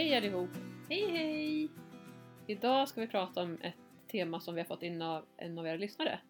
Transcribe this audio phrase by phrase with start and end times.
[0.00, 0.50] Hej allihop!
[0.88, 1.70] Hej hej!
[2.46, 3.74] Idag ska vi prata om ett
[4.10, 6.20] tema som vi har fått in av en av era lyssnare.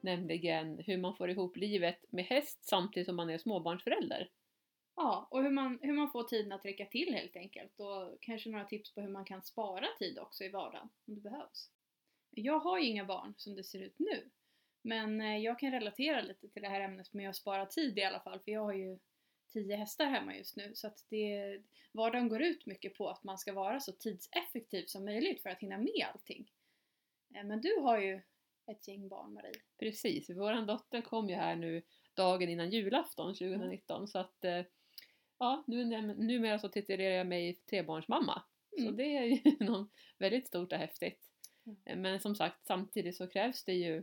[0.00, 4.30] Nämligen hur man får ihop livet med häst samtidigt som man är småbarnsförälder.
[4.96, 7.80] Ja, och hur man, hur man får tiden att räcka till helt enkelt.
[7.80, 11.20] Och kanske några tips på hur man kan spara tid också i vardagen om det
[11.20, 11.70] behövs.
[12.30, 14.30] Jag har ju inga barn som det ser ut nu.
[14.82, 18.04] Men eh, jag kan relatera lite till det här ämnet med att spara tid i
[18.04, 18.40] alla fall.
[18.40, 18.98] För jag har ju
[19.50, 20.74] tio hästar hemma just nu.
[20.74, 21.58] Så att det,
[21.92, 25.58] vardagen går ut mycket på att man ska vara så tidseffektiv som möjligt för att
[25.60, 26.50] hinna med allting.
[27.34, 28.20] Eh, Men du har ju
[28.66, 29.52] ett gäng barn Marie.
[29.78, 31.82] Precis, vår dotter kom ju här nu
[32.14, 34.64] dagen innan julafton 2019 så att eh,
[35.38, 35.84] ja, nu,
[36.14, 38.42] numera så titulerar jag mig trebarnsmamma.
[38.70, 38.96] Så Mm.
[38.96, 41.24] det är ju något väldigt stort och häftigt.
[41.86, 42.02] Mm.
[42.02, 43.96] Men som sagt, samtidigt så krävs det ju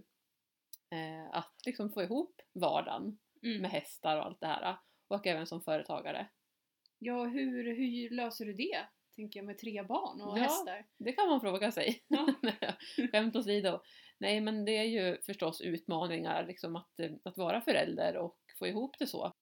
[0.90, 3.62] eh, att liksom få ihop vardagen Mm.
[3.62, 4.78] med hästar och allt det här.
[5.08, 6.28] Och även som företagare.
[7.00, 8.86] Ja, hur, hur löser du det?
[9.16, 10.42] Tänker jag med tre barn och Ja.
[10.42, 10.86] hästar.
[10.98, 12.04] Det kan man fråga sig.
[12.08, 12.28] Ja.
[13.12, 13.80] Skämt åsido.
[14.18, 18.68] Nej men det är ju förstås utmaningar liksom att, eh, att vara förälder och få
[18.68, 19.34] ihop det så.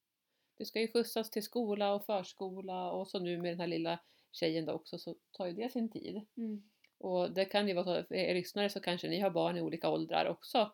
[0.58, 4.00] Det ska ju skjutsas till skola och förskola och så nu med den här lilla
[4.32, 6.22] tjejen då också så tar ju det sin tid.
[6.38, 6.64] Mm.
[6.98, 9.62] Och det kan ju vara så, för er lyssnare så kanske ni har barn i
[9.62, 10.72] olika åldrar också.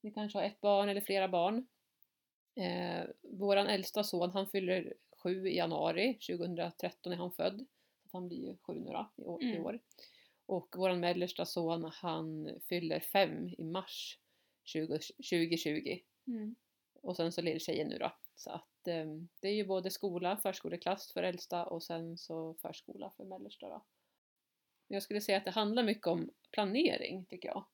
[0.00, 1.66] Ni kanske har ett barn eller flera barn.
[2.54, 7.66] Eh, våran äldsta son han fyller sju i januari 2013 är han född.
[8.10, 9.42] Så han blir ju sju nu då, i år.
[9.42, 9.66] I Mm.
[9.66, 9.80] år.
[10.46, 14.18] Och våran mellersta son han fyller fem i mars
[14.64, 14.98] 20,
[15.30, 15.98] 2020.
[16.26, 16.54] Mm.
[17.02, 18.12] Och sen så lilltjejen nu då.
[18.36, 19.06] Så att eh,
[19.40, 23.84] det är ju både skola, förskoleklass för äldsta och sen så förskola för mellersta då.
[24.88, 27.64] Jag skulle säga att det handlar mycket om planering tycker jag.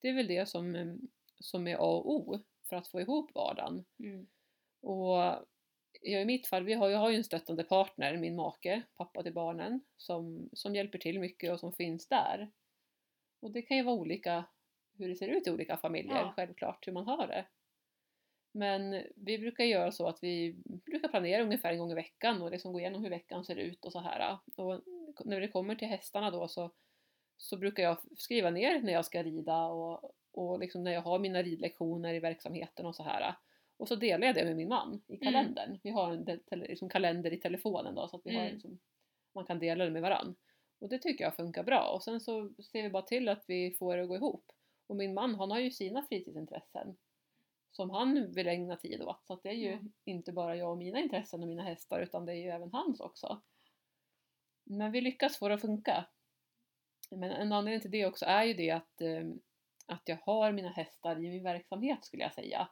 [0.00, 0.94] Det är väl det som, eh,
[1.40, 2.40] som är A och O
[2.72, 3.84] för att få ihop vardagen.
[3.98, 4.26] Mm.
[4.80, 5.16] Och
[6.00, 9.22] ja, i mitt fall, vi har, jag har ju en stöttande partner, min make, pappa
[9.22, 12.50] till barnen, som, som hjälper till mycket och som finns där.
[13.40, 14.44] Och det kan ju vara olika
[14.98, 16.32] hur det ser ut i olika familjer, Ja.
[16.36, 17.46] självklart, hur man har det.
[18.52, 22.50] Men vi brukar göra så att vi brukar planera ungefär en gång i veckan och
[22.50, 24.38] liksom gå igenom hur veckan ser ut och så här.
[24.56, 24.80] Och
[25.24, 26.70] när det kommer till hästarna då så,
[27.36, 31.18] så brukar jag skriva ner när jag ska rida och, och liksom när jag har
[31.18, 33.34] mina ridlektioner i verksamheten och så här.
[33.76, 35.78] Och så delar jag det med min man i kalendern.
[35.82, 38.52] Vi har en liksom kalender i telefonen då så att vi har Mm.
[38.52, 38.78] liksom,
[39.34, 40.34] man kan dela det med varann.
[40.78, 41.92] Och det tycker jag funkar bra.
[41.94, 44.52] Och sen så ser vi bara till att vi får det att gå ihop.
[44.86, 46.96] Och min man han har ju sina fritidsintressen
[47.72, 49.26] som han vill ägna tid åt.
[49.26, 49.92] Så att det är ju Mm.
[50.04, 53.00] inte bara jag och mina intressen och mina hästar utan det är ju även hans
[53.00, 53.40] också.
[54.64, 56.04] Men vi lyckas få det att funka.
[57.10, 59.24] Men en anledning till det också är ju det att, eh,
[59.88, 62.68] att jag har mina hästar i min verksamhet skulle jag säga.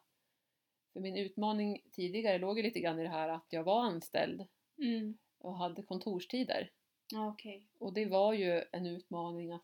[0.93, 4.47] För min utmaning tidigare låg ju lite grann i det här att jag var anställd
[4.78, 5.19] Mm.
[5.38, 6.71] och hade kontorstider.
[7.16, 7.66] Okej.
[7.78, 9.62] Och det var ju en utmaning att,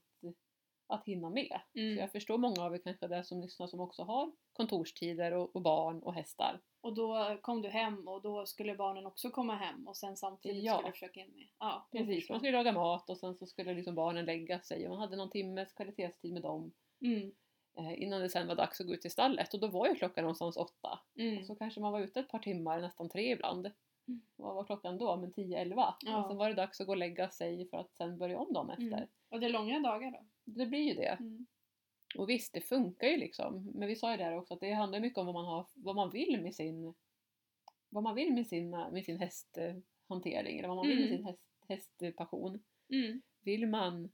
[0.87, 1.61] att hinna med.
[1.73, 1.97] Så Mm.
[1.99, 5.63] jag förstår många av er kanske där som lyssnar som också har kontorstider och, och
[5.63, 6.61] barn och hästar.
[6.81, 10.65] Och då kom du hem och då skulle barnen också komma hem och sen samtidigt
[10.65, 10.75] Ja.
[10.75, 11.49] skulle du försöka in med.
[11.59, 14.91] Ja, Precis, man skulle laga mat och sen så skulle liksom barnen lägga sig och
[14.91, 17.33] man hade någon timmes kvalitetstid med dem Mm.
[17.79, 19.95] eh, innan det sen var dags att gå ut till stallet och då var ju
[19.95, 21.01] klockan någonstans åtta.
[21.19, 21.45] Mm.
[21.45, 23.67] Så kanske man var ute ett par timmar, nästan tre ibland.
[24.09, 24.21] Mm.
[24.37, 25.17] Vad var klockan då?
[25.17, 25.95] Men 10-11.
[26.01, 26.23] Ja.
[26.23, 28.53] Och sen var det dags att gå och lägga sig för att sen börja om
[28.53, 28.85] dagen efter.
[28.97, 29.09] Mm.
[29.29, 30.27] Och det är långa dagar då?
[30.45, 31.17] Det blir ju det.
[31.21, 31.47] Mm.
[32.19, 33.71] Och visst, det funkar ju liksom.
[33.75, 35.97] Men vi sa ju där också att det handlar mycket om vad man, har, vad
[35.97, 36.95] man vill med sin
[37.89, 41.17] vad man vill med sin, med sin hästhantering eller vad man vill med Mm.
[41.19, 42.63] sin häst, hästpassion.
[43.43, 44.13] Vill man,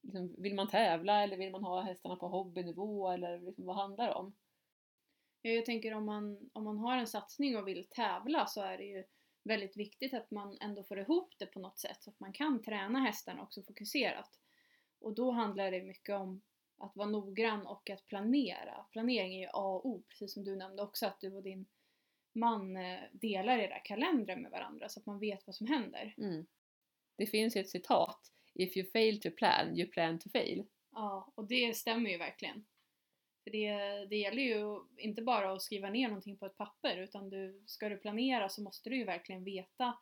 [0.00, 4.06] liksom, vill man tävla eller vill man ha hästarna på hobbynivå eller liksom, vad handlar
[4.06, 4.36] det om?
[5.42, 8.78] Ja, Jag tänker om man, om man har en satsning och vill tävla så är
[8.78, 9.04] det ju
[9.44, 12.62] väldigt viktigt att man ändå får ihop det på något sätt så att man kan
[12.62, 14.40] träna hästarna också fokuserat.
[15.00, 16.42] Och då handlar det mycket om
[16.78, 18.86] att vara noggrann och att planera.
[18.92, 21.66] Planering är ju A och O, precis som du nämnde också att du och din
[22.32, 26.14] man eh, delar era kalendrar med varandra så att man vet vad som händer.
[26.18, 26.46] Mm.
[27.16, 28.32] Det finns ju ett citat.
[28.60, 30.64] If you fail to plan, you plan to fail.
[30.92, 32.64] Ja, och det stämmer ju verkligen.
[33.44, 33.74] För det,
[34.06, 37.88] det gäller ju inte bara att skriva ner någonting på ett papper utan du, ska
[37.88, 39.98] du planera så måste du ju verkligen veta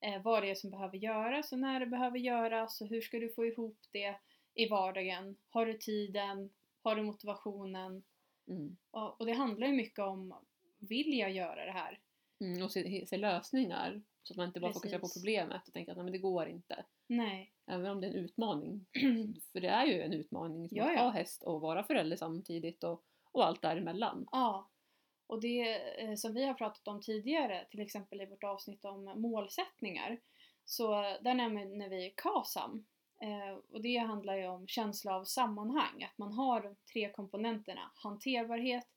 [0.00, 3.18] eh, vad det är som behöver göras och när det behöver göras och hur ska
[3.18, 4.16] du få ihop det
[4.54, 5.36] i vardagen.
[5.48, 6.50] Har du tiden?
[6.82, 8.04] Har du motivationen?
[8.48, 8.76] Mm.
[8.90, 10.34] Och, och det handlar ju mycket om,
[10.78, 12.00] vill jag göra det här?
[12.40, 14.02] Mm, och se, se lösningar.
[14.22, 15.22] Så att man inte bara fokuserar på Precis.
[15.22, 16.84] problemet och tänker att nej, men det går inte.
[17.06, 17.52] Nej.
[17.66, 18.86] Även om det är en utmaning.
[19.52, 22.84] För det är ju en utmaning som Ja, att ha häst och vara förälder samtidigt
[22.84, 23.02] och,
[23.32, 24.28] och allt däremellan.
[24.32, 24.70] Ja.
[25.26, 29.04] Och det eh, som vi har pratat om tidigare, till exempel i vårt avsnitt om
[29.04, 30.20] målsättningar,
[30.64, 32.86] Så där nämner vi KASAM.
[33.22, 37.90] Eh, och det handlar ju om känsla av sammanhang, att man har de tre komponenterna
[37.94, 38.88] hanterbarhet,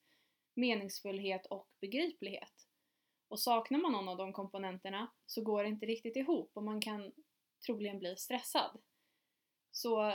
[0.54, 2.54] meningsfullhet och begriplighet.
[3.30, 6.82] Och saknar man någon av de komponenterna så går det inte riktigt ihop och man
[6.82, 7.12] kan
[7.66, 8.82] troligen bli stressad.
[9.72, 10.14] Så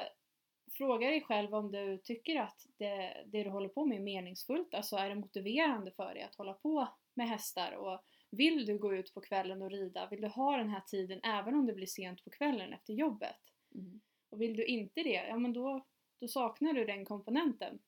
[0.73, 4.75] fråga dig själv om du tycker att det, det du håller på med är meningsfullt,
[4.75, 8.01] alltså är det motiverande för dig att hålla på med hästar och
[8.31, 10.09] vill du gå ut på kvällen och rida?
[10.11, 13.37] Vill du ha den här tiden även om det blir sent på kvällen efter jobbet?
[13.75, 14.01] Mm.
[14.31, 15.87] Och vill du inte det, ja men då,
[16.21, 17.79] då saknar du den komponenten.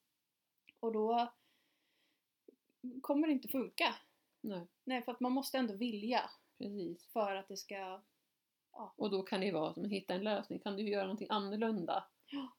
[0.81, 1.33] Och då
[3.03, 3.95] kommer det inte funka.
[4.41, 7.07] Nej, Nej, för att man måste ändå vilja precis.
[7.13, 8.03] för att det ska...
[8.97, 10.59] Och då kan det ju vara att hitta en lösning.
[10.59, 12.05] Kan du göra någonting annorlunda?
[12.27, 12.53] Ja.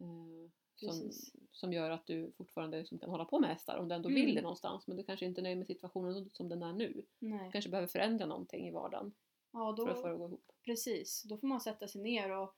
[0.00, 1.10] Eh, som,
[1.52, 4.26] som gör att du fortfarande liksom kan hålla på med hästar om du ändå Mm.
[4.26, 4.86] vill det någonstans.
[4.86, 7.04] Men du kanske inte är nöjd med situationen som den är nu.
[7.18, 7.44] Nej.
[7.46, 9.14] Du kanske behöver förändra någonting i vardagen
[9.52, 10.52] Ja, för att få då, det att gå ihop.
[10.64, 11.22] precis.
[11.22, 12.56] Då får man sätta sig ner och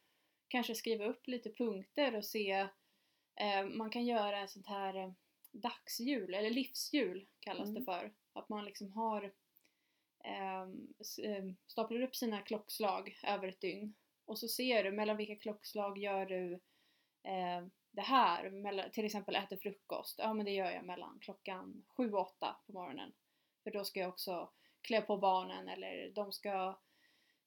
[0.49, 2.51] kanske skriva upp lite punkter och se...
[3.37, 5.13] Eh, man kan göra ett sånt här eh,
[5.53, 7.75] dagshjul, eller livshjul kallas Mm.
[7.75, 8.15] det för.
[8.33, 9.33] Att man liksom har...
[10.25, 10.67] Eh,
[11.67, 13.95] staplar upp sina klockslag över ett dygn.
[14.25, 16.53] Och så ser du mellan vilka klockslag gör du
[17.23, 18.51] eh, det här.
[18.51, 20.19] Mellan, till exempel äter frukost.
[20.19, 23.13] Ja men det gör jag mellan klockan 7 och 8 på morgonen.
[23.65, 24.51] För då ska jag också
[24.81, 26.79] klä på barnen eller de ska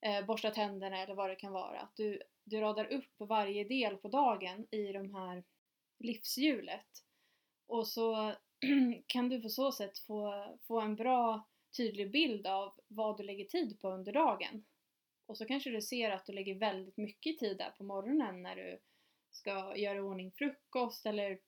[0.01, 1.79] eh, borsta tänderna eller vad det kan vara.
[1.79, 5.44] Att du, du radar upp varje del på dagen i de här
[6.00, 6.88] livshjulet.
[7.68, 8.35] Och så
[9.07, 11.47] kan du på så sätt få, få en bra
[11.77, 14.65] tydlig bild av vad du lägger tid på under dagen.
[15.25, 18.56] Och så kanske du ser att du lägger väldigt mycket tid där på morgonen när
[18.56, 18.79] du
[19.29, 21.39] ska göra ordning frukost eller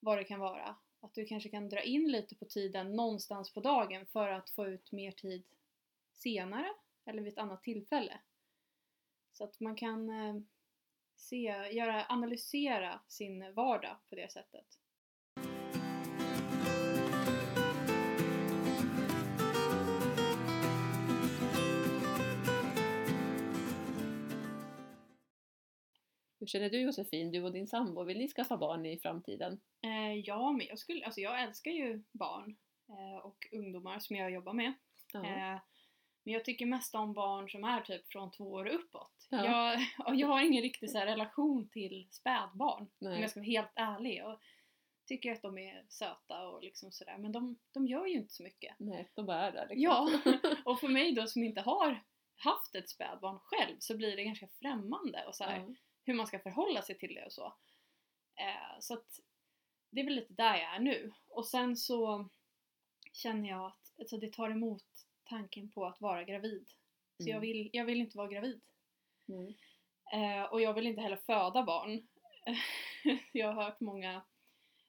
[0.00, 0.76] vad det kan vara.
[1.00, 4.66] Att du kanske kan dra in lite på tiden någonstans på dagen för att få
[4.66, 5.44] ut mer tid
[6.12, 6.74] senare
[7.04, 8.20] eller vid ett annat tillfälle.
[9.32, 10.42] Så att man kan eh,
[11.16, 14.79] se, göra, analysera sin vardag på det sättet.
[26.40, 29.60] Hur känner du Josefin, du och din sambo, vill ni skaffa barn i framtiden?
[29.82, 32.56] Eh, ja, men jag, skulle, alltså jag älskar ju barn
[32.88, 34.72] eh, och ungdomar som jag jobbar med.
[35.12, 35.24] Ja.
[35.24, 35.60] Eh,
[36.24, 39.26] men jag tycker mest om barn som är typ från två år uppåt.
[39.30, 39.44] Ja.
[39.44, 42.82] Jag, jag har ingen riktig så relation till spädbarn.
[42.82, 43.20] Om Nej.
[43.20, 44.16] jag ska vara helt ärlig.
[44.16, 44.40] Jag
[45.06, 47.18] tycker att de är söta och liksom sådär.
[47.18, 48.74] Men de, de gör ju inte så mycket.
[48.78, 49.82] Nej, de bara är där liksom.
[49.82, 50.10] Ja,
[50.64, 52.04] och för mig då som inte har
[52.36, 55.74] haft ett spädbarn själv så blir det ganska främmande och så här, Ja.
[56.10, 57.46] Hur man ska förhålla sig till det och så.
[58.36, 59.06] Eh, så att
[59.90, 61.12] det är väl lite där jag är nu.
[61.28, 62.28] Och sen så
[63.12, 64.84] känner jag att alltså, det tar emot
[65.24, 66.68] tanken på att vara gravid.
[67.22, 67.40] Så jag, Mm.
[67.40, 68.60] vill, jag vill inte vara gravid.
[69.26, 69.58] Nej.
[70.12, 72.08] Eh, och jag vill inte heller föda barn.
[73.32, 74.22] jag har hört många,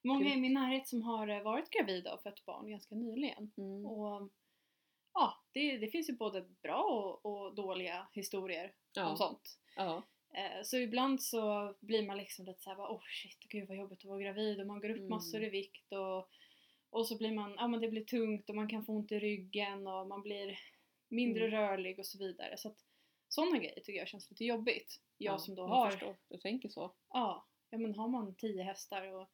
[0.03, 3.51] många i min närhet som har eh, varit gravida och fött barn ganska nyligen.
[3.57, 3.85] Mm.
[3.85, 4.29] Och
[5.13, 9.15] ja, det, det finns ju både bra och, och dåliga historier om Ja.
[9.15, 9.59] sånt.
[9.75, 10.03] Ja.
[10.33, 14.05] Eh, så ibland så blir man liksom lite såhär, oh shit, gud vad jobbigt att
[14.05, 15.10] vara gravid och man går upp Mm.
[15.10, 16.29] massor i vikt och,
[16.89, 19.20] och så blir man, ja men det blir tungt och man kan få ont i
[19.20, 20.60] ryggen och man blir
[21.10, 21.60] mindre Mm.
[21.60, 22.58] rörlig och så vidare.
[22.58, 22.77] Så att
[23.27, 25.01] sådana grejer tycker jag känns lite jobbigt.
[25.17, 26.15] Jag Ja, som då har, förstår.
[26.29, 26.94] Du tänker så.
[27.10, 29.29] ja, ja men har man tio hästar och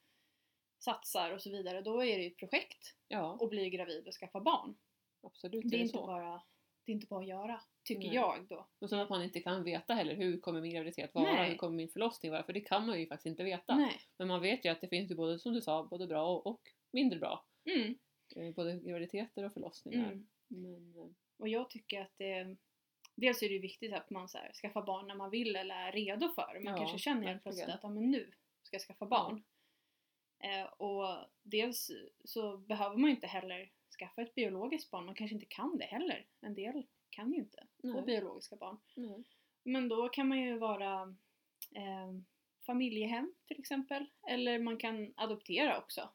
[0.80, 4.14] satsar och så vidare, då är det ju ett projekt Ja, att bli gravid och
[4.14, 4.78] skaffa barn.
[5.24, 6.06] absolut Det är, är det inte så.
[6.08, 6.42] bara,
[6.88, 8.16] det är inte bara att göra, tycker Nej.
[8.16, 8.68] jag då.
[8.80, 11.50] Och sen att man inte kan veta heller hur kommer min graviditet vara, Nej.
[11.50, 13.76] hur kommer min förlossning vara, för det kan man ju faktiskt inte veta.
[13.76, 14.00] Nej.
[14.18, 16.62] Men man vet ju att det finns ju både, som du sa, både bra och,
[16.92, 17.46] mindre bra.
[17.66, 17.98] Mm,
[18.36, 20.12] Eh, Både graviditeter och förlossningar.
[20.12, 20.28] mm.
[20.48, 22.56] Men, eh, Och jag tycker att det
[23.16, 25.92] Dels är det viktigt att man så här, skaffar barn när man vill eller är
[25.92, 26.60] redo för det.
[26.60, 28.32] Man Ja, kanske känner helt plötsligt att ja, men nu
[28.64, 29.44] ska jag skaffa barn.
[30.44, 31.92] Eh, och dels
[32.24, 35.06] så behöver man inte heller skaffa ett biologiskt barn.
[35.06, 36.26] Man kanske inte kan det heller.
[36.42, 38.78] En del kan ju inte få biologiska barn.
[38.96, 39.24] nej.
[39.64, 41.02] Men då kan man ju vara
[41.76, 42.14] eh,
[42.66, 44.06] familjehem till exempel.
[44.28, 46.10] Eller man kan adoptera också.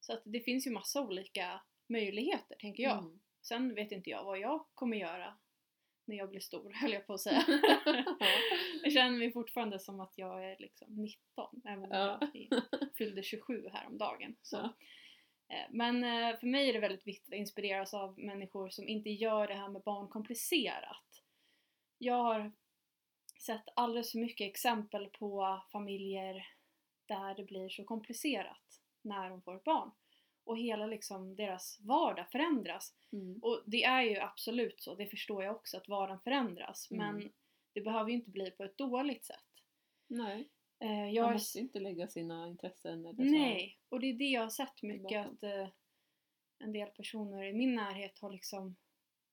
[0.00, 2.98] Så att det finns ju massa olika möjligheter tänker jag.
[2.98, 3.20] Mm.
[3.42, 5.34] Sen vet inte jag vad jag kommer göra
[6.04, 7.44] när jag blir stor, höll jag på att säga.
[8.82, 12.18] jag känner mig fortfarande som att jag är liksom 19, även om Ja.
[12.32, 12.62] jag
[12.94, 14.36] fyllde 27 häromdagen.
[14.42, 14.56] Så.
[14.56, 14.74] Ja.
[15.48, 19.10] Eh, Men eh, för mig är det väldigt viktigt att inspireras av människor som inte
[19.10, 21.22] gör det här med barn komplicerat.
[21.98, 22.52] Jag har
[23.40, 26.46] sett alldeles för mycket exempel på familjer
[27.06, 29.90] där det blir så komplicerat när de får ett barn.
[30.44, 32.94] och hela liksom deras vardag förändras.
[33.12, 33.38] Mm.
[33.42, 36.90] Och det är ju absolut så, det förstår jag också, att vardagen förändras.
[36.90, 37.14] Mm.
[37.14, 37.32] Men
[37.72, 39.44] det behöver ju inte bli på ett dåligt sätt.
[40.06, 40.48] Nej,
[40.80, 43.30] Eh, jag man måste inte lägga sina intressen eller så.
[43.30, 45.68] Nej, och det är det jag har sett mycket att eh,
[46.58, 48.76] en del personer i min närhet har liksom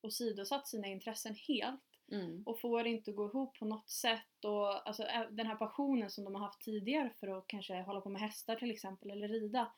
[0.02, 2.44] åsidosatt sina intressen helt Mm.
[2.46, 6.24] och får det inte gå ihop på något sätt och alltså den här passionen som
[6.24, 9.72] de har haft tidigare för att kanske hålla på med hästar till exempel eller rida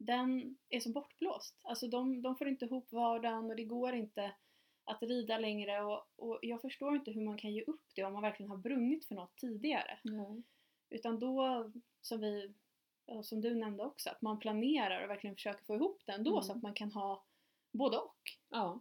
[0.00, 1.60] den är som bortblåst.
[1.62, 4.32] Alltså de, de får inte ihop vardagen och det går inte
[4.84, 8.12] att rida längre och, och jag förstår inte hur man kan ge upp det om
[8.12, 9.98] man verkligen har brunnit för något tidigare.
[10.04, 10.42] Nej.
[10.90, 11.70] Utan då,
[12.00, 12.52] som vi,
[13.22, 16.42] som du nämnde också, att man planerar och verkligen försöker få ihop det ändå Mm.
[16.42, 17.24] så att man kan ha
[17.72, 18.20] både och.
[18.48, 18.80] Ja.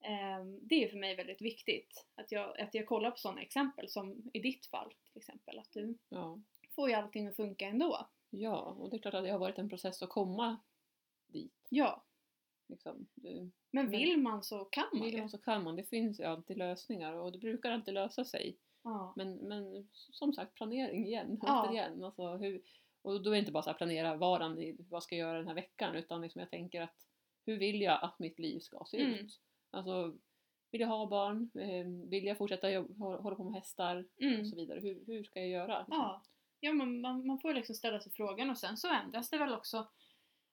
[0.00, 2.06] Ehm, det är för mig väldigt viktigt.
[2.14, 5.58] Att jag, att jag kollar på sådana exempel som i ditt fall till exempel.
[5.58, 6.40] Att du Ja.
[6.70, 8.06] får ju allting att funka ändå.
[8.30, 10.56] ja, och det är klart att det har varit en process att komma
[11.26, 11.66] dit.
[11.68, 12.02] Ja,
[12.66, 13.06] Liksom.
[13.14, 15.20] Det, men Men- vill man så kan man vill ju.
[15.20, 15.76] man så kan man.
[15.76, 18.56] Det finns ju alltid lösningar och det brukar alltid lösa sig.
[18.84, 19.12] Ja.
[19.16, 21.38] Men, men som sagt, planering igen.
[21.42, 21.62] Ja.
[21.66, 22.04] Återigen.
[22.04, 22.62] Alltså hur,
[23.02, 25.48] och då är det inte bara så här planera varan vad ska jag göra den
[25.48, 27.06] här veckan utan liksom jag tänker att
[27.46, 29.14] hur vill jag att mitt liv ska se Mm.
[29.14, 29.40] ut?
[29.70, 30.14] Alltså,
[30.70, 31.50] vill jag ha barn?
[31.54, 32.66] Eh, Vill jag fortsätta
[32.98, 34.04] hålla på med hästar?
[34.20, 34.40] Mm.
[34.40, 34.80] Och så vidare.
[34.80, 35.78] Hur, hur ska jag göra?
[35.78, 35.96] liksom?
[35.96, 36.22] Ja,
[36.60, 39.52] ja man, man, man får liksom ställa sig frågan och sen så ändras det väl
[39.54, 39.76] också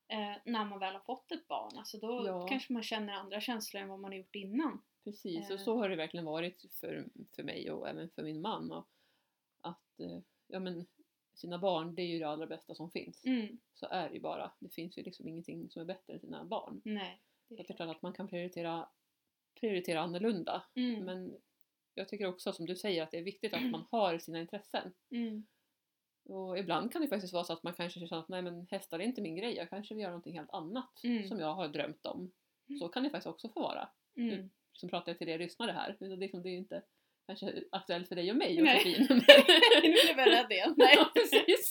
[0.08, 1.78] eh, när man väl har fått ett barn.
[1.78, 2.48] Alltså då Ja.
[2.48, 4.82] kanske man känner andra känslor än vad man har gjort innan.
[5.12, 5.54] Precis, Eh.
[5.54, 8.72] och så har det verkligen varit för, för mig och även för min man.
[8.72, 8.88] Och
[9.62, 10.88] att eh, ja, men,
[11.34, 13.26] sina barn, det är ju det allra bästa som finns.
[13.26, 13.60] Mm.
[13.74, 14.52] Så är det ju bara.
[14.60, 16.82] Det finns ju liksom ingenting som är bättre än sina barn.
[16.86, 17.22] Nej.
[17.48, 17.78] Det är klart.
[17.78, 18.90] klart att man kan prioritera,
[19.60, 20.64] prioritera annorlunda.
[20.76, 21.06] Mm.
[21.06, 21.38] Men
[21.94, 24.94] jag tycker också som du säger att det är viktigt att man har sina intressen.
[25.12, 25.46] Mm.
[26.24, 29.00] Och ibland kan det faktiskt vara så att man kanske känner att nej men hästar
[29.00, 31.28] är inte min grej, jag kanske vill göra någonting helt annat Mm.
[31.28, 32.32] som jag har drömt om.
[32.80, 33.90] Så kan det faktiskt också få vara.
[34.80, 34.90] Mm.
[34.90, 35.96] Som pratar jag till er lyssnare här.
[36.00, 36.82] Det är, liksom, det är ju inte
[37.28, 38.76] kanske aktuellt för dig och mig Nej.
[38.76, 39.08] Josefin.
[39.84, 40.74] nu blev jag rädd igen.
[40.78, 40.94] Nej.
[40.98, 41.70] ja, precis.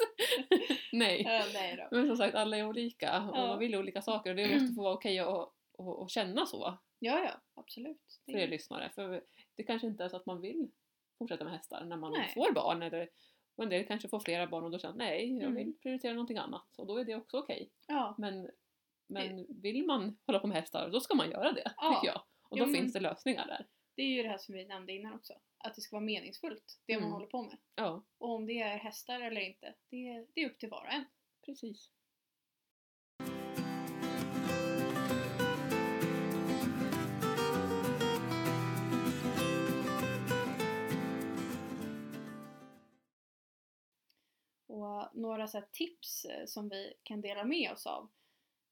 [0.92, 1.22] nej.
[1.22, 1.88] Ja, nej.
[1.90, 3.46] Men som sagt, alla är olika och Ja.
[3.46, 6.78] man vill olika saker och det måste få vara okej att och, och känna så
[7.00, 8.20] Ja, ja, absolut.
[8.24, 8.90] För er lyssnare.
[8.94, 9.22] För
[9.56, 10.70] det kanske inte är så att man vill
[11.18, 12.30] fortsätta med hästar när man Nej.
[12.34, 12.82] får barn.
[12.82, 13.08] Eller,
[13.56, 15.54] och en del kanske får flera barn och då känner nej, jag Mm.
[15.54, 16.78] vill prioritera någonting annat.
[16.78, 17.70] Och då är det också okej.
[17.86, 18.50] Ja, Men,
[19.08, 21.94] men vill man hålla på med hästar, då ska man göra det, Ja.
[21.94, 22.22] tycker jag.
[22.48, 23.66] Och Jo, då men- finns det lösningar där.
[23.94, 25.34] det är ju det här som vi nämnde innan också.
[25.58, 27.12] Att det ska vara meningsfullt, det man Mm.
[27.12, 27.58] håller på med.
[27.74, 30.92] Ja, Och om det är hästar eller inte, det, det är upp till var och
[30.92, 31.04] en.
[31.46, 31.90] precis.
[44.66, 48.08] Och några så tips eh, som vi kan dela med oss av.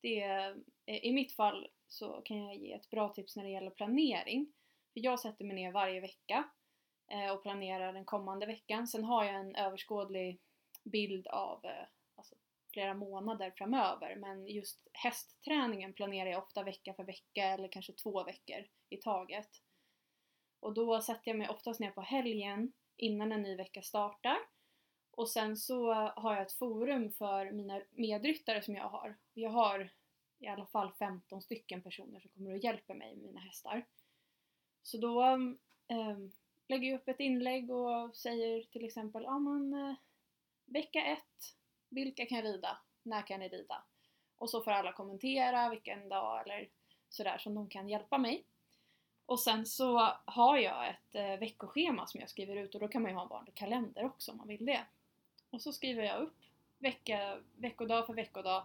[0.00, 0.56] Det är,
[0.86, 4.52] eh, I mitt fall så kan jag ge ett bra tips när det gäller planering.
[4.92, 6.44] För jag sätter mig ner varje vecka
[7.10, 8.86] eh, och planerar den kommande veckan.
[8.86, 10.40] Sen har jag en överskådlig
[10.84, 12.34] bild av eh, alltså,
[12.72, 14.16] flera månader framöver.
[14.16, 19.48] Men just hästträningen planerar jag ofta vecka för vecka eller kanske två veckor i taget.
[20.60, 24.38] Och då sätter jag mig oftast ner på helgen innan en ny vecka startar.
[25.10, 29.16] Och sen så har jag ett forum för mina medryttare som jag har.
[29.34, 29.90] Jag har
[30.38, 33.86] i alla fall 15 stycken personer som kommer och hjälper mig med mina hästar.
[34.82, 35.22] Så då
[35.88, 36.18] eh,
[36.68, 39.96] lägger jag upp ett inlägg och säger till exempel, ja men eh,
[40.64, 41.18] vecka 1,
[41.88, 42.78] vilka kan rida?
[43.02, 43.82] När kan ni rida?
[44.36, 46.68] Och så får alla kommentera vilken dag eller
[47.08, 48.44] sådär som de kan hjälpa mig.
[49.26, 53.02] Och sen så har jag ett eh, veckoschema som jag skriver ut och då kan
[53.02, 54.86] man ju ha en vanlig kalender också om man vill det.
[55.50, 56.36] Och så skriver jag upp
[56.78, 58.64] vecka, veckodag för veckodag eh,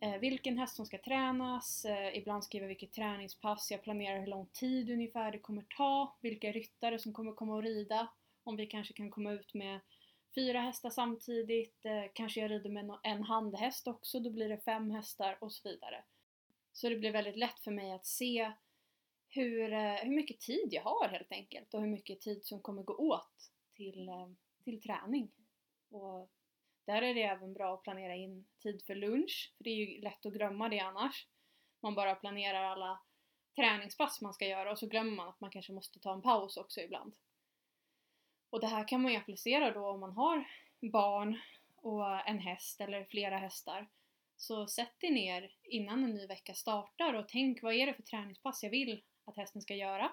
[0.00, 4.26] Eh, vilken häst som ska tränas, eh, ibland skriver jag vilket träningspass, jag planerar hur
[4.26, 8.08] lång tid ungefär det kommer ta, vilka ryttare som kommer komma och rida,
[8.44, 9.80] om vi kanske kan komma ut med
[10.34, 14.58] fyra hästar samtidigt, eh, kanske jag rider med no- en handhäst också, då blir det
[14.58, 16.04] fem hästar och så vidare.
[16.72, 18.52] Så det blir väldigt lätt för mig att se
[19.28, 22.82] hur, eh, hur mycket tid jag har helt enkelt och hur mycket tid som kommer
[22.82, 24.28] gå åt till, eh,
[24.64, 25.30] till träning.
[25.90, 26.30] Och
[26.88, 30.00] där är det även bra att planera in tid för lunch, för det är ju
[30.00, 31.26] lätt att glömma det annars.
[31.80, 33.00] Man bara planerar alla
[33.56, 36.56] träningspass man ska göra och så glömmer man att man kanske måste ta en paus
[36.56, 37.14] också ibland.
[38.50, 40.48] Och det här kan man ju applicera då om man har
[40.92, 41.40] barn
[41.76, 43.88] och en häst eller flera hästar.
[44.36, 48.02] Så sätt dig ner innan en ny vecka startar och tänk vad är det för
[48.02, 50.10] träningspass jag vill att hästen ska göra?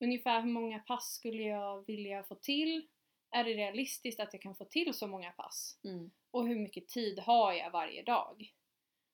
[0.00, 2.88] Ungefär hur många pass skulle jag vilja få till?
[3.36, 5.80] Är det realistiskt att jag kan få till så många pass?
[5.84, 6.10] Mm.
[6.30, 8.54] Och hur mycket tid har jag varje dag?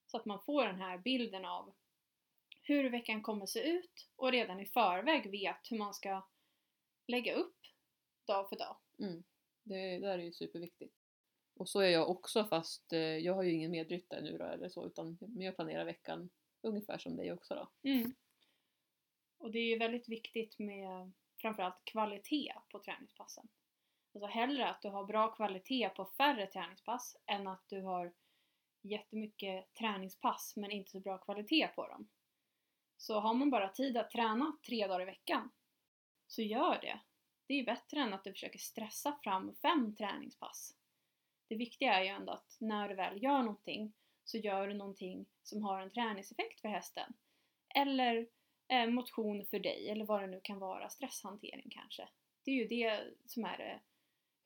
[0.06, 1.74] Så att man får den här bilden av
[2.62, 6.28] hur veckan kommer se ut och redan i förväg vet hur man ska
[7.06, 7.56] lägga upp
[8.26, 8.76] dag för dag.
[8.98, 9.24] Mm.
[9.62, 10.94] Det, där är ju superviktigt.
[11.54, 14.68] Och så är jag också fast eh, jag har ju ingen medryttare nu då eller
[14.68, 17.90] så utan jag planerar veckan ungefär som dig också då.
[17.90, 18.14] Mm.
[19.38, 23.48] Och det är ju väldigt viktigt med framförallt kvalitet på träningspassen.
[24.14, 28.12] Alltså hellre att du har bra kvalitet på färre träningspass än att du har
[28.82, 32.08] jättemycket träningspass men inte så bra kvalitet på dem.
[32.96, 35.50] Så har man bara tid att träna tre dagar i veckan,
[36.26, 37.00] så gör det.
[37.46, 40.76] Det är bättre än att du försöker stressa fram fem träningspass.
[41.48, 43.92] Det viktiga är ju ändå att när du väl gör någonting
[44.24, 47.12] så gör du någonting som har en träningseffekt för hästen.
[47.74, 48.28] Eller
[48.68, 52.08] eh, motion för dig eller vad det nu kan vara, stresshantering kanske.
[52.44, 53.80] Det är ju det som är det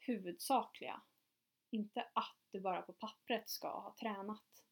[0.07, 1.03] huvudsakliga.
[1.71, 4.65] Inte att du bara på pappret ska ha tränat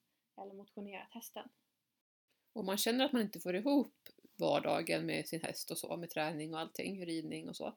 [0.43, 1.49] eller motionerat hästen.
[2.53, 6.11] Om man känner att man inte får ihop vardagen med sin häst och så, med
[6.11, 7.77] träning och allting, ridning och så,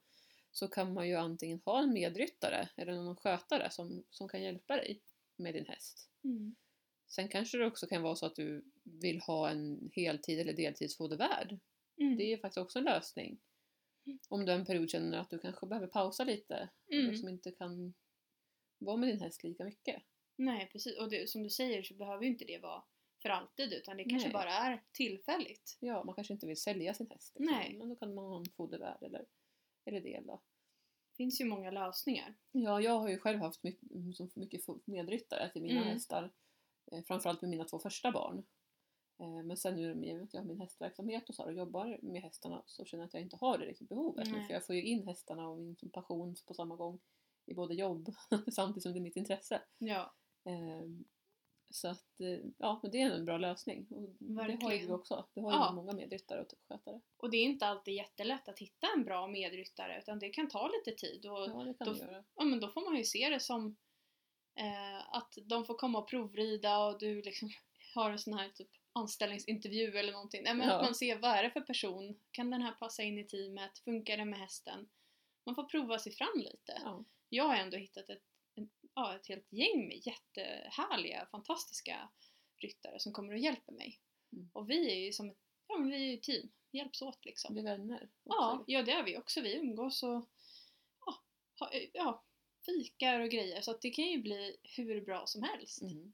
[0.51, 4.75] så kan man ju antingen ha en medryttare eller någon skötare som, som kan hjälpa
[4.75, 5.01] dig
[5.35, 6.09] med din häst.
[6.23, 6.55] Mm.
[7.07, 11.59] Sen kanske det också kan vara så att du vill ha en heltid eller deltidsfodervärd.
[11.97, 12.17] Mm.
[12.17, 13.39] Det är ju faktiskt också en lösning.
[14.29, 17.05] Om du en period känner att du kanske behöver pausa lite Mm.
[17.05, 17.93] liksom inte kan
[18.77, 20.03] vara med din häst lika mycket.
[20.35, 22.83] Nej precis, och det, som du säger så behöver ju inte det vara
[23.21, 24.33] för alltid utan det kanske Nej.
[24.33, 25.77] bara är tillfälligt.
[25.79, 27.35] Ja, man kanske inte vill sälja sin häst.
[27.39, 27.55] Liksom.
[27.55, 27.75] Nej.
[27.77, 29.25] Men då kan man ha en fodervärd eller,
[29.85, 30.41] eller det då.
[31.11, 32.35] Det finns ju många lösningar.
[32.51, 35.93] Ja, jag har ju själv haft mycket, mycket medryttare till mina Mm.
[35.93, 36.31] hästar.
[36.91, 38.45] Eh, framförallt med mina två första barn.
[39.19, 41.99] Eh, men sen nu med att jag har min hästverksamhet och så här, och jobbar
[42.01, 44.27] med hästarna så känner jag att jag inte har det riktigt behovet.
[44.31, 44.43] nu.
[44.43, 46.99] För jag får ju in hästarna och min passion på samma gång
[47.45, 48.13] i både jobb
[48.51, 49.61] samtidigt som det är mitt intresse.
[49.77, 50.13] Ja,
[50.45, 50.81] Eh,
[51.69, 53.87] så att, eh, ja, men det är en bra lösning.
[53.89, 54.09] Och
[54.47, 55.25] det har ju du också.
[55.33, 55.71] Du har ju Ja.
[55.71, 57.01] många medryttare och skötare.
[57.17, 60.67] och det är inte alltid jättelätt att hitta en bra medryttare utan det kan ta
[60.67, 62.23] lite tid och Ja, det kan då- du göra.
[62.35, 63.75] ja, men då får man ju se det som
[64.55, 67.49] eh, att de får komma och provrida och du liksom
[67.95, 70.43] har en sån här typ anställningsintervju eller någonting.
[70.43, 70.73] Nej, men Ja.
[70.73, 72.19] Att man ser vad är det för person?
[72.31, 73.79] Kan den här passa in i teamet?
[73.79, 74.89] Funkar det med hästen?
[75.45, 76.81] Man får prova sig fram lite.
[76.83, 77.05] Ja.
[77.29, 78.23] Jag har ändå hittat ett,
[78.55, 82.09] ett, ja, ett helt gäng med jättehärliga, fantastiska
[82.57, 83.99] ryttare som kommer och hjälper mig.
[84.31, 84.49] Mm.
[84.53, 87.25] Och vi är ju som ett, ja, men vi är ju team, vi hjälps åt
[87.25, 87.53] liksom.
[87.53, 88.09] Bli vänner.
[88.23, 88.71] Ja, också.
[88.71, 89.41] ja det är vi också.
[89.41, 90.29] Vi umgås och
[91.05, 91.23] ja,
[91.59, 92.23] ha, ja,
[92.65, 93.61] fikar och grejer.
[93.61, 95.81] Så att det kan ju bli hur bra som helst.
[95.81, 96.13] Mm.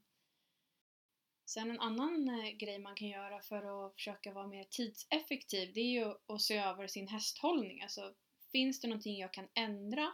[1.54, 5.80] Sen en annan eh, grej man kan göra för att försöka vara mer tidseffektiv det
[5.80, 7.82] är ju att se över sin hästhållning.
[7.82, 8.14] Alltså,
[8.52, 10.12] finns det någonting jag kan ändra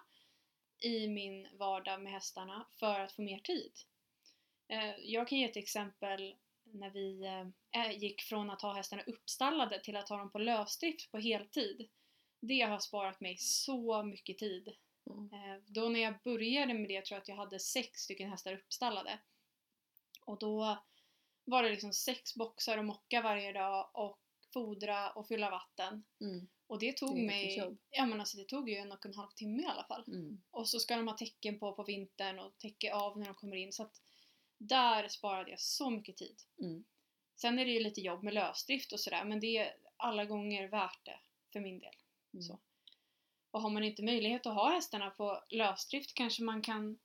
[0.78, 3.72] i min vardag med hästarna för att få mer tid?
[4.68, 7.26] Eh, jag kan ge ett exempel när vi
[7.72, 11.88] eh, gick från att ha hästarna uppstallade till att ha dem på lösdrift på heltid.
[12.40, 14.76] Det har sparat mig så mycket tid.
[15.10, 15.62] Mm.
[15.66, 19.18] Då när jag började med det tror jag att jag hade sex stycken hästar uppstallade.
[20.26, 20.78] Och då
[21.44, 24.18] var det liksom sex boxar att mocka varje dag och
[24.52, 26.04] fodra och fylla vatten.
[26.20, 26.48] Mm.
[26.66, 27.78] Och det tog Det mig, jättejobb.
[27.90, 30.04] ja men alltså det tog ju en och en halv timme i alla fall.
[30.06, 30.42] Mm.
[30.50, 33.56] Och så ska de ha tecken på på vintern och täcke av när de kommer
[33.56, 33.72] in.
[33.72, 34.02] Så att
[34.58, 36.36] där sparade jag så mycket tid.
[36.60, 36.84] Mm.
[37.36, 40.68] Sen är det ju lite jobb med lösdrift och sådär men det är alla gånger
[40.68, 41.20] värt det
[41.52, 41.94] för min del.
[42.32, 42.42] Mm.
[42.42, 42.58] Så.
[43.50, 46.98] Och har man inte möjlighet att ha hästarna på lösdrift kanske man kan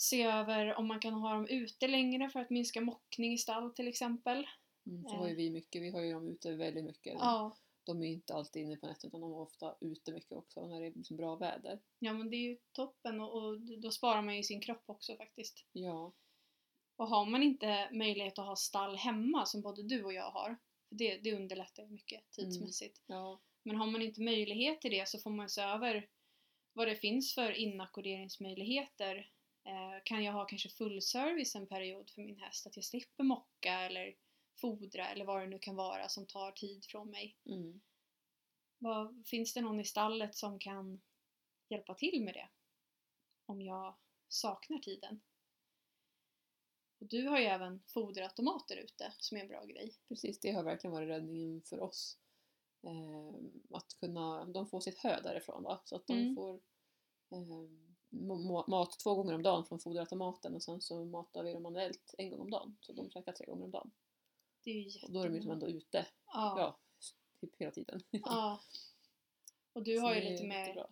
[0.00, 3.70] se över om man kan ha dem ute längre för att minska mockning i stall
[3.74, 4.46] till exempel.
[4.86, 5.04] Mm.
[5.08, 7.12] Så har ju vi mycket, vi har ju dem ute väldigt mycket.
[7.14, 10.66] Ja, De är inte alltid inne på nätet utan de är ofta ute mycket också
[10.66, 11.80] när det är liksom bra väder.
[11.98, 15.16] ja men det är ju toppen och, och då sparar man ju sin kropp också
[15.16, 15.64] faktiskt.
[15.72, 16.12] Ja,
[16.96, 20.56] Och har man inte möjlighet att ha stall hemma som både du och jag har,
[20.88, 23.02] för det, det underlättar mycket tidsmässigt.
[23.06, 26.08] ja, Men har man inte möjlighet till det så får man se över
[26.72, 29.30] vad det finns för inackorderingsmöjligheter.
[29.64, 32.66] Eh, kan jag ha kanske full service en period för min häst?
[32.66, 34.16] Att jag slipper mocka eller
[34.60, 37.36] fodra eller vad det nu kan vara som tar tid från mig.
[37.44, 37.80] mm.
[38.78, 41.00] Vad, finns det någon i stallet som kan
[41.68, 42.48] hjälpa till med det?
[43.46, 43.94] Om jag
[44.28, 45.20] saknar tiden.
[47.00, 49.94] Och du har ju även foderautomater ute som är en bra grej.
[50.08, 50.40] precis.
[50.40, 52.18] Det har verkligen varit räddningen för oss.
[52.82, 53.34] Eh,
[53.76, 56.34] att kunna, de får sitt hö därifrån då, så att de Mm.
[56.34, 56.54] får
[57.30, 57.89] eh,
[58.66, 62.30] mat två gånger om dagen från foderautomaten och sen så matar vi dem manuellt en
[62.30, 62.76] gång om dagen.
[62.80, 63.90] Så de käkar tre gånger om dagen.
[64.64, 66.54] Det är ju Och då är de ju som ändå ute, Ja.
[66.58, 66.78] ja,
[67.40, 68.00] typ hela tiden.
[68.10, 68.60] ja.
[69.72, 70.86] Och du Så har ju lite mer jättebra.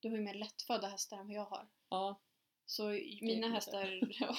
[0.00, 1.68] Du har ju mer lättfödda hästar än vad jag har.
[1.88, 2.20] Ja,
[2.66, 2.88] Så
[3.20, 4.00] mina hästar,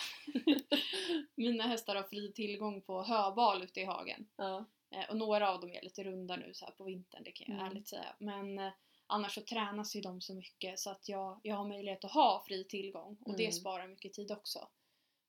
[1.36, 4.28] mina hästar har fri tillgång på höbal ute i hagen.
[4.36, 4.66] Ja.
[4.90, 7.60] Eh, och några av dem är lite runda nu så på vintern, det kan jag
[7.60, 7.72] Mm.
[7.72, 8.16] ärligt säga.
[8.20, 8.72] Men eh,
[9.14, 12.44] annars så tränas ju de så mycket så att jag, jag har möjlighet att ha
[12.48, 13.18] fri tillgång.
[13.26, 13.54] Och det Mm.
[13.54, 14.70] sparar mycket tid också.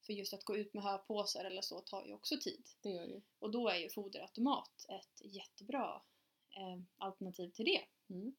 [0.06, 2.68] För just att gå ut med höpåsar eller så tar ju också tid.
[2.82, 3.22] Det gör det.
[3.38, 6.02] Och då är ju foderautomat ett jättebra
[6.56, 7.84] eh, alternativ till det.
[8.14, 8.36] Mm.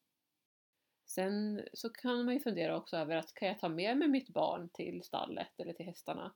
[1.05, 4.29] Sen så kan man ju fundera också över att kan jag ta med mig mitt
[4.29, 6.35] barn till stallet eller till hästarna?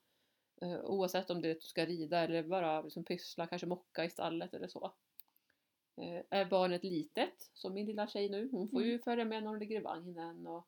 [0.62, 4.06] Eh, oavsett om det är att du ska rida eller bara liksom pyssla, kanske mocka
[4.06, 4.93] i stallet eller så.
[5.97, 9.49] Eh, är barnet litet, som min lilla tjej nu, hon får ju följa med när
[9.49, 10.67] hon ligger i vagnen och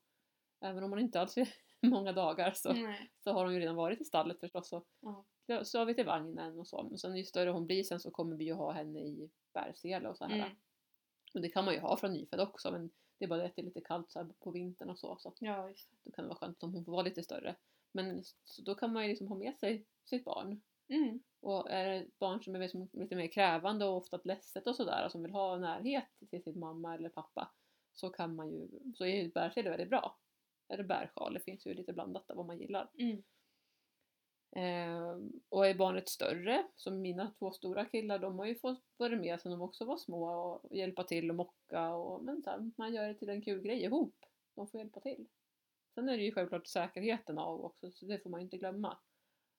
[0.62, 1.48] även om hon inte alls är
[1.82, 3.12] många dagar så, Nej.
[3.24, 4.74] så har hon ju redan varit i stallet förstås.
[4.74, 5.26] Och Ja.
[5.48, 6.78] så- så har vi till vagnen och så.
[6.78, 10.10] Och sen ju större hon blir sen så kommer vi ju ha henne i bärsele
[10.10, 10.36] och så här.
[10.36, 10.50] Mm.
[11.34, 13.56] Och det kan man ju ha från nyfödd också men det är bara det att
[13.56, 15.18] det är lite kallt så på vintern och så.
[15.20, 17.56] Så Ja, just då kan det vara skönt om hon får vara lite större.
[17.92, 20.62] Men så då kan man ju liksom ha med sig sitt barn.
[20.92, 21.20] Mm.
[21.40, 24.76] Och är det ett barn som är liksom lite mer krävande och ofta ledset och
[24.76, 27.52] sådär och som vill ha närhet till sin mamma eller pappa
[27.94, 30.18] så kan man ju, så är ju bärsele väldigt bra.
[30.70, 32.90] Eller bärsjal, det finns ju lite blandat där vad man gillar.
[32.94, 33.24] Mm.
[34.56, 35.18] Eh,
[35.50, 39.42] och är barnet större, som mina två stora killar, de har ju fått vara med
[39.42, 42.94] sedan de också var små och hjälpa till och mocka och men så här, man
[42.94, 44.16] gör det till en kul grej ihop.
[44.56, 45.28] De får hjälpa till.
[45.96, 48.98] Sen är det ju självklart säkerheten av också, så det får man ju inte glömma.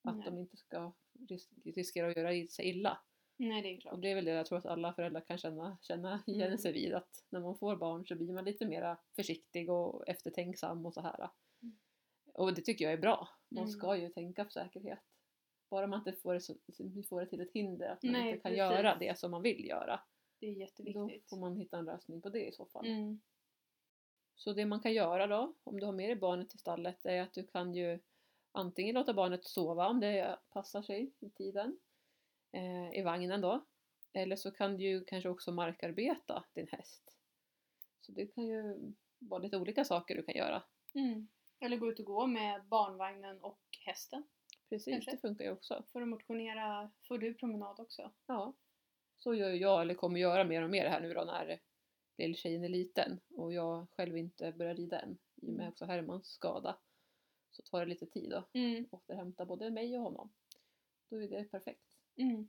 [0.03, 0.25] Att Nej.
[0.25, 0.93] de inte ska
[1.29, 2.99] ris- riskera att göra sig illa.
[3.37, 3.95] Nej, det är klart.
[3.95, 6.59] Och det är väl det jag tror att alla föräldrar kan känna, känna igen Mm.
[6.59, 6.95] sig vid.
[6.95, 11.01] Att när man får barn så blir man lite mer försiktig och eftertänksam och så
[11.01, 11.29] här.
[11.63, 11.77] Mm.
[12.35, 13.29] Och det tycker jag är bra.
[13.49, 13.71] Man Mm.
[13.73, 14.99] ska ju tänka på säkerhet.
[15.71, 18.43] Bara man inte får det, får det till ett hinder att man Nej, inte kan
[18.51, 18.59] precis.
[18.59, 20.01] göra det som man vill göra.
[20.41, 21.29] Det är Då jätteviktigt.
[21.29, 22.87] får man hitta en lösning på det i så fall.
[22.87, 23.21] Mm.
[24.35, 27.23] Så det man kan göra då, om du har med dig barnet till stallet, är
[27.23, 27.99] att du kan ju
[28.53, 31.79] antingen låta barnet sova om det passar sig i tiden,
[32.53, 33.65] eh, i vagnen då.
[34.13, 37.17] Eller så kan du ju kanske också markarbeta din häst.
[38.01, 40.63] Så det kan ju vara lite olika saker du kan göra.
[40.95, 41.29] Mm.
[41.61, 44.25] Eller gå ut och gå med barnvagnen och hästen.
[44.69, 45.11] Precis, Kanske.
[45.11, 45.85] det funkar ju också.
[45.93, 48.11] Får du motionera, får du promenad också?
[48.27, 48.55] Ja.
[49.19, 51.61] Så gör jag, eller kommer göra mer och mer här nu då när
[52.19, 55.19] lilltjejen är liten och jag själv inte börjar rida än.
[55.43, 56.79] I och med också Hermans skada.
[57.63, 58.89] Så tar det lite tid att Mm.
[58.91, 60.33] återhämta både mig och honom.
[61.11, 61.97] Då är det perfekt.
[62.17, 62.49] Mm.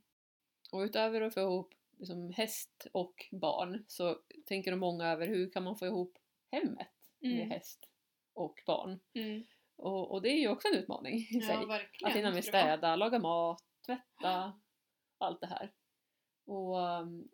[0.72, 5.50] Och utöver att få ihop liksom häst och barn så tänker nog många över hur
[5.50, 6.18] kan man få ihop
[6.50, 7.50] hemmet med Mm.
[7.50, 7.88] häst
[8.32, 9.00] och barn.
[9.12, 9.44] Mm.
[9.76, 11.54] Och, och det är ju också en utmaning i sig.
[11.60, 12.10] Ja, verkligen.
[12.10, 14.60] Att hinna med städa, laga mat, tvätta,
[15.18, 15.72] allt det här.
[16.44, 17.28] Och um,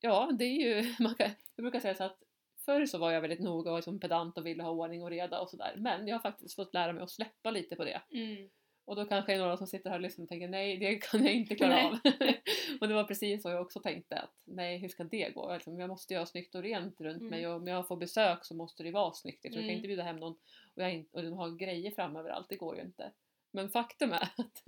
[0.00, 2.22] ja, det är ju, man kan, jag brukar säga så att
[2.68, 5.40] förr så var jag väldigt noga och liksom pedant och ville ha ordning och reda
[5.40, 5.74] och sådär.
[5.76, 8.02] Men jag har faktiskt fått lära mig att släppa lite på det.
[8.12, 8.48] Mm.
[8.84, 10.94] Och då kanske det är några som sitter här och lyssnar och tänker nej, det
[10.94, 11.84] kan jag inte klara Nej.
[11.84, 11.92] av.
[12.80, 15.54] och det var precis så jag också tänkte att nej, hur ska det gå?
[15.54, 17.30] Liksom, jag måste göra snyggt och rent runt Mm.
[17.30, 19.44] mig och om jag får besök så måste det vara snyggt.
[19.44, 19.74] Jag kan Mm.
[19.74, 20.32] inte bjuda hem någon
[20.74, 23.12] och, jag och de har grejer fram överallt, det går ju inte.
[23.50, 24.62] Men faktum är att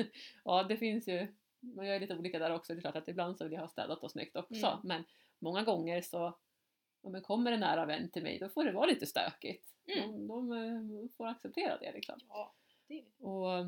[0.44, 1.26] ja, det finns ju,
[1.60, 3.68] man gör lite olika där också, det är klart att ibland så vill jag ha
[3.68, 4.66] städat och snyggt också.
[4.66, 4.78] Mm.
[4.82, 5.04] Men
[5.38, 6.38] många gånger så
[7.02, 9.66] om det kommer en nära vän till mig då får det vara lite stökigt.
[9.86, 10.28] Mm.
[10.28, 12.18] De, de eh, får acceptera det liksom.
[12.28, 12.54] Ja,
[12.88, 13.58] det Och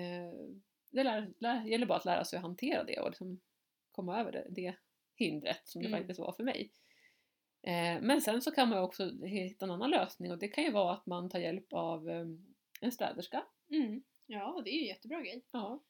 [0.00, 0.32] eh,
[0.90, 3.40] det lär, lär, gäller bara att lära sig att hantera det och liksom
[3.92, 4.74] komma över det, det
[5.14, 6.00] hindret som det Mm.
[6.00, 6.72] faktiskt var för mig.
[7.62, 10.70] Eh, men sen så kan man också hitta en annan lösning och det kan ju
[10.70, 12.26] vara att man tar hjälp av eh,
[12.80, 13.44] en städerska.
[13.70, 14.02] mm.
[14.30, 15.42] Ja, det är ju en jättebra grej.
[15.50, 15.82] Ja.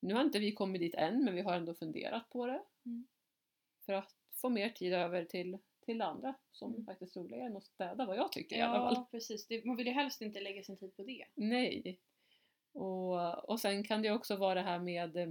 [0.00, 2.62] Nu har inte vi kommit dit än men vi har ändå funderat på det.
[2.86, 3.06] Mm.
[3.86, 6.84] För att få mer tid över till, till det andra som Mm.
[6.86, 8.94] faktiskt är roligare än att städa vad jag tycker i alla fall.
[8.94, 9.46] Ja, precis.
[9.46, 11.24] Det, man vill ju helst inte lägga sin tid på det.
[11.34, 12.00] Nej.
[12.72, 15.28] Och, och sen kan det också vara det här med eh,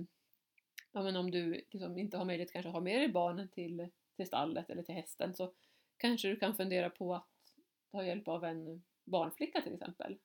[0.91, 3.89] ja, men om du liksom inte har möjlighet kanske att ha med dig barnen till,
[4.15, 5.54] till stallet eller till hästen så
[5.98, 7.28] kanske du kan fundera på att
[7.91, 10.17] ta hjälp av en barnflicka till exempel.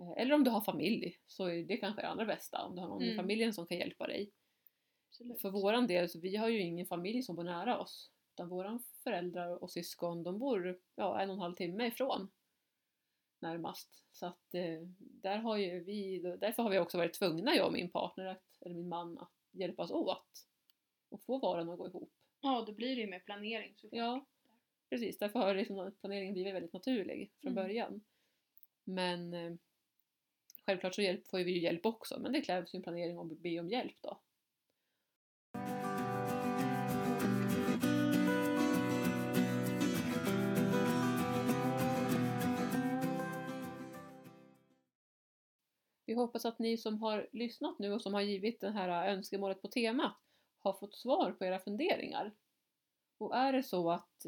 [0.00, 2.80] Eh, Eller om du har familj så är det kanske det allra bästa om du
[2.82, 3.16] har någon i Mm.
[3.16, 4.30] familjen som kan hjälpa dig.
[5.16, 5.40] Absolut.
[5.40, 8.10] För våran del, så vi har ju ingen familj som bor nära oss.
[8.34, 12.28] Utan våra föräldrar och syskon, de bor ja, en och en halv timme ifrån
[13.40, 14.02] närmast.
[14.12, 17.72] Så att eh, där har ju vi, därför har vi också varit tvungna, jag och
[17.72, 20.46] min partner, att, eller min man, att hjälpas åt.
[21.08, 22.12] Och få varan att gå ihop.
[22.40, 23.98] Ja, då blir det ju med planering såklart.
[23.98, 24.26] Ja,
[24.90, 25.18] precis.
[25.18, 27.64] Därför har liksom planeringen blivit väldigt naturlig från Mm.
[27.64, 28.00] början.
[28.84, 29.54] Men eh,
[30.66, 33.26] självklart så hjälp, får vi ju hjälp också, men det krävs ju en planering och
[33.26, 34.18] be om hjälp då.
[46.06, 49.62] Vi hoppas att ni som har lyssnat nu och som har givit det här önskemålet
[49.62, 50.16] på temat
[50.58, 52.34] har fått svar på era funderingar.
[53.18, 54.26] Och är det så att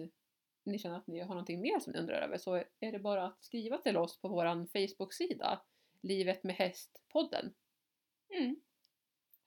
[0.64, 3.26] ni känner att ni har någonting mer som ni undrar över så är det bara
[3.26, 5.60] att skriva till oss på vår Facebook-sida
[6.02, 7.54] Livet med häst-podden.
[8.28, 8.60] Mm.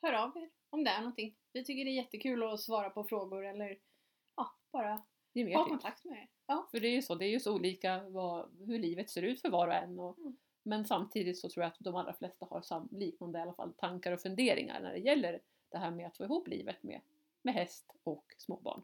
[0.01, 1.35] Hör av er om det är någonting.
[1.53, 3.79] Vi tycker det är jättekul att svara på frågor eller
[4.35, 5.67] ja, bara ha tips.
[5.67, 6.29] kontakt med er.
[6.45, 6.67] Ja.
[6.71, 9.41] För det är ju så, det är ju så olika vad, hur livet ser ut
[9.41, 9.99] för var och en.
[9.99, 10.37] Och, Mm.
[10.63, 13.73] Men samtidigt så tror jag att de allra flesta har sam, liknande i alla fall
[13.73, 17.01] tankar och funderingar när det gäller det här med att få ihop livet med,
[17.41, 18.81] med häst och småbarn.